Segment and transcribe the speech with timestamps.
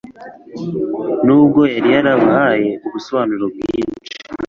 [1.25, 4.11] nubwo yari yarabahaye ubusobanuro bwinshi.